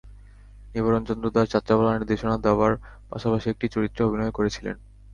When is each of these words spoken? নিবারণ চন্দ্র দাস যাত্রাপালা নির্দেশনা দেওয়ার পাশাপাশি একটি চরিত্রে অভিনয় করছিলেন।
নিবারণ 0.73 1.01
চন্দ্র 1.09 1.25
দাস 1.35 1.47
যাত্রাপালা 1.55 1.91
নির্দেশনা 1.93 2.35
দেওয়ার 2.45 2.73
পাশাপাশি 3.11 3.47
একটি 3.49 3.65
চরিত্রে 3.75 4.01
অভিনয় 4.05 4.35
করছিলেন। 4.37 4.75